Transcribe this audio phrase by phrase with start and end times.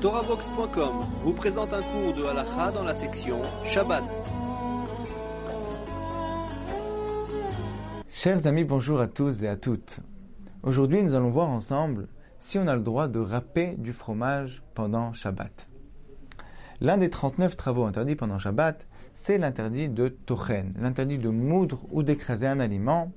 [0.00, 4.04] TorahBox.com vous présente un cours de halakha dans la section Shabbat.
[8.06, 9.98] Chers amis, bonjour à tous et à toutes.
[10.62, 12.06] Aujourd'hui, nous allons voir ensemble
[12.38, 15.68] si on a le droit de râper du fromage pendant Shabbat.
[16.80, 22.04] L'un des 39 travaux interdits pendant Shabbat, c'est l'interdit de tochen, l'interdit de moudre ou
[22.04, 23.10] d'écraser un aliment,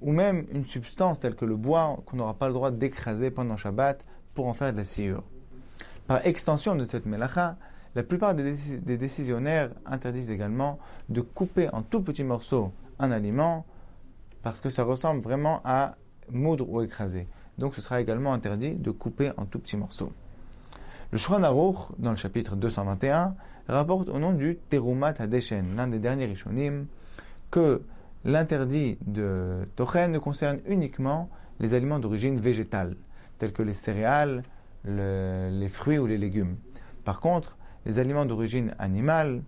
[0.00, 3.56] ou même une substance telle que le bois qu'on n'aura pas le droit d'écraser pendant
[3.56, 5.22] Shabbat pour en faire de la sciure.
[6.06, 7.56] Par extension de cette melacha,
[7.96, 8.54] la plupart des,
[8.96, 10.78] décisionnaires interdisent également
[11.08, 13.64] de couper en tout petits morceaux un aliment
[14.42, 15.96] parce que ça ressemble vraiment à
[16.30, 17.26] moudre ou écraser.
[17.58, 20.12] Donc ce sera également interdit de couper en tout petits morceaux.
[21.10, 23.34] Le Shulchan Aruch, dans le chapitre 221,
[23.68, 26.86] rapporte au nom du Terumat Hadeshen, l'un des derniers Rishonim,
[27.50, 27.82] que
[28.24, 31.30] l'interdit de Tochen ne concerne uniquement
[31.60, 32.96] les aliments d'origine végétale,
[33.38, 34.42] tels que les céréales,
[34.86, 36.56] les fruits ou les légumes.
[37.04, 39.42] Par contre, les aliments d'origine animale,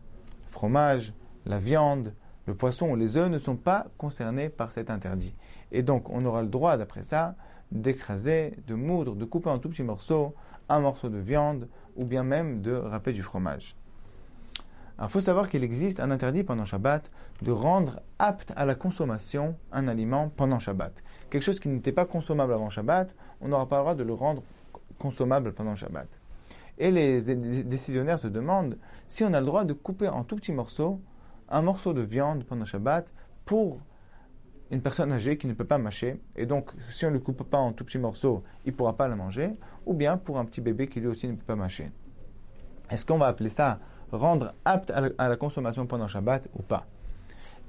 [0.49, 1.13] fromage,
[1.47, 2.15] la viande,
[2.47, 5.35] le poisson ou les œufs ne sont pas concernés par cet interdit.
[5.71, 7.35] Et donc, on aura le droit, d'après ça,
[7.73, 10.35] d'écraser, de moudre, de couper en tout petits morceaux
[10.69, 13.77] un morceau de viande ou bien même de râper du fromage.
[15.01, 17.11] il faut savoir qu'il existe un interdit pendant Shabbat
[17.43, 21.03] de rendre apte à la consommation un aliment pendant Shabbat.
[21.31, 24.15] Quelque chose qui n'était pas consommable avant Shabbat, on n'aura pas le droit de le
[24.15, 24.43] rendre
[24.99, 26.09] consommable pendant le Shabbat.
[26.79, 27.21] Et les
[27.65, 31.01] décisionnaires se demandent si on a le droit de couper en tout petits morceaux
[31.49, 33.07] un morceau de viande pendant Shabbat
[33.45, 33.81] pour
[34.71, 37.43] une personne âgée qui ne peut pas mâcher, et donc si on ne le coupe
[37.49, 39.55] pas en tout petits morceaux, il ne pourra pas la manger,
[39.87, 41.91] ou bien pour un petit bébé qui lui aussi ne peut pas mâcher.
[42.91, 43.79] Est-ce qu'on va appeler ça
[44.11, 46.87] rendre apte à la, consommation pendant Shabbat ou pas?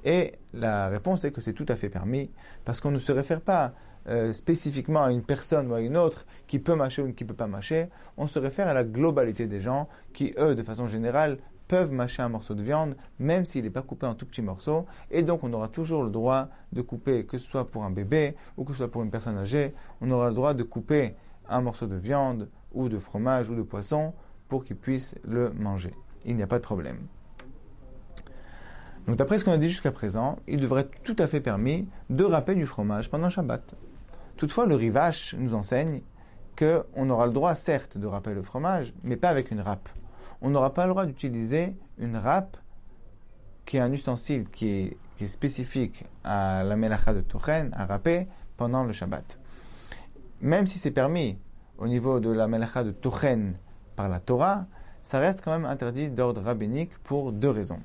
[0.03, 2.31] Et la réponse est que c'est tout à fait permis,
[2.65, 3.73] parce qu'on ne se réfère pas
[4.07, 7.29] euh, spécifiquement à une personne ou à une autre qui peut mâcher ou qui ne
[7.29, 10.87] peut pas mâcher, on se réfère à la globalité des gens qui, eux, de façon
[10.87, 14.41] générale, peuvent mâcher un morceau de viande, même s'il n'est pas coupé en tout petits
[14.41, 14.85] morceaux.
[15.11, 18.35] Et donc, on aura toujours le droit de couper, que ce soit pour un bébé
[18.57, 21.13] ou que ce soit pour une personne âgée, on aura le droit de couper
[21.47, 24.13] un morceau de viande ou de fromage ou de poisson
[24.47, 25.93] pour qu'il puisse le manger.
[26.25, 27.07] Il n'y a pas de problème.
[29.09, 31.87] Donc d'après ce qu'on a dit jusqu'à présent, il devrait être tout à fait permis
[32.11, 33.73] de râper du fromage pendant Shabbat.
[34.37, 36.01] Toutefois, le Rivache nous enseigne
[36.55, 39.89] qu'on aura le droit, certes, de râper le fromage, mais pas avec une râpe.
[40.43, 42.55] On n'aura pas le droit d'utiliser une râpe
[43.65, 44.69] qui est un ustensile qui
[45.19, 48.27] est, spécifique à la melacha de Tochen, à râper
[48.57, 49.39] pendant le Shabbat.
[50.39, 51.39] Même si c'est permis
[51.79, 53.55] au niveau de la melacha de Tochen
[53.95, 54.67] par la Torah,
[55.01, 57.79] ça reste quand même interdit d'ordre rabbinique pour deux raisons.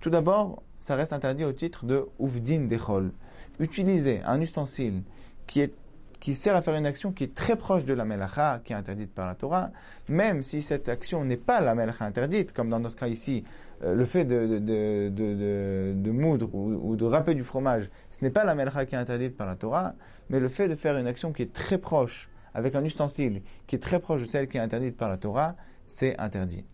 [0.00, 3.12] Tout d'abord, ça reste interdit au titre de Uvdin Dechol.
[3.58, 5.02] Utiliser un ustensile
[5.46, 5.74] qui est
[6.20, 8.76] qui sert à faire une action qui est très proche de la melacha, qui est
[8.76, 9.70] interdite par la Torah,
[10.08, 13.42] même si cette action n'est pas la melacha interdite, comme dans notre cas ici,
[13.82, 18.30] euh, le fait de, de, de, de moudre ou, de râper du fromage, ce n'est
[18.30, 19.94] pas la melacha qui est interdite par la Torah,
[20.28, 23.76] mais le fait de faire une action qui est très proche, avec un ustensile qui
[23.76, 25.56] est très proche de celle qui est interdite par la Torah,
[25.86, 26.64] c'est interdit.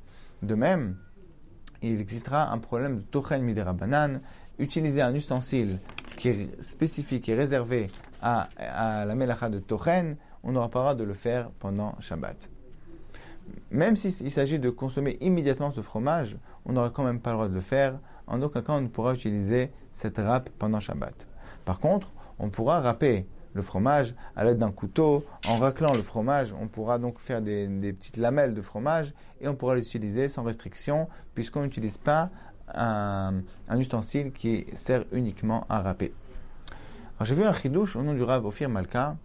[0.43, 0.97] De même,
[1.93, 4.21] il existera un problème de tochen midera banan,
[4.59, 5.79] utiliser un ustensile
[6.17, 7.89] qui est spécifique et réservé
[8.23, 8.49] à,
[9.07, 12.51] la melacha de Tochen, on n'aura pas le droit de le faire pendant Shabbat.
[13.71, 17.49] Même s'il s'agit de consommer immédiatement ce fromage, on n'aura quand même pas le droit
[17.49, 17.99] de le faire.
[18.27, 21.29] En aucun cas, on ne pourra utiliser cette râpe pendant Shabbat.
[21.65, 25.25] Par contre, on pourra râper le fromage à l'aide d'un couteau.
[25.49, 29.57] En raclant le fromage, on pourra donc faire des, petites lamelles de fromage et on
[29.57, 32.31] pourra l'utiliser sans restriction puisqu'on n'utilise pas
[32.73, 33.43] un,
[33.77, 36.13] ustensile qui sert uniquement à râper.
[37.23, 39.17] j'ai vu un chidouche au nom du Rav Ophir Malka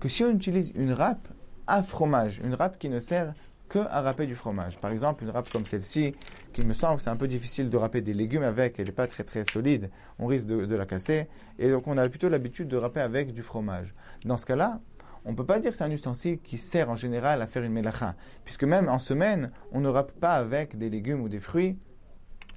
[0.00, 1.28] que si on utilise une râpe
[1.66, 3.32] à fromage, une râpe qui ne sert
[3.68, 4.78] que à râper du fromage.
[4.78, 6.14] Par exemple, une râpe comme celle-ci,
[6.52, 8.92] qui me semble que c'est un peu difficile de râper des légumes avec, elle n'est
[8.92, 11.28] pas très très solide, on risque de, la casser,
[11.58, 13.94] et donc on a plutôt l'habitude de râper avec du fromage.
[14.24, 14.80] Dans ce cas-là,
[15.24, 17.62] on ne peut pas dire que c'est un ustensile qui sert en général à faire
[17.62, 18.14] une melacha,
[18.44, 21.76] puisque même en semaine, on ne râpe pas avec des légumes ou des fruits,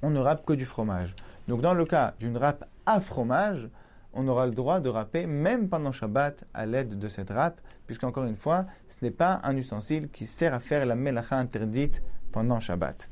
[0.02, 1.16] on ne râpe que du fromage.
[1.48, 3.70] Donc dans le cas d'une râpe à fromage,
[4.14, 8.26] on aura le droit de râper même pendant Shabbat à l'aide de cette râpe, puisqu'encore
[8.26, 12.02] une fois, ce n'est pas un ustensile qui sert à faire la melacha interdite
[12.32, 13.10] pendant Shabbat.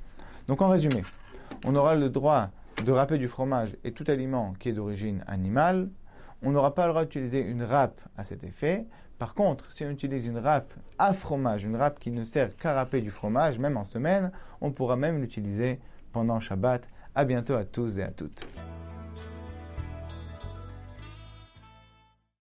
[0.47, 1.03] Donc en résumé,
[1.65, 2.49] on aura le droit
[2.83, 5.89] de râper du fromage et tout aliment qui est d'origine animale.
[6.43, 8.85] On n'aura pas le droit d'utiliser une râpe à cet effet.
[9.17, 12.73] Par contre, si on utilise une râpe à fromage, une râpe qui ne sert qu'à
[12.73, 15.79] râper du fromage, même en semaine, on pourra même l'utiliser
[16.11, 16.87] pendant Shabbat.
[17.15, 18.45] À bientôt à tous et à toutes.